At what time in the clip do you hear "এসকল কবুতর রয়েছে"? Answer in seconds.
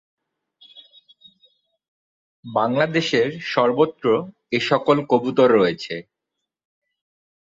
4.51-5.95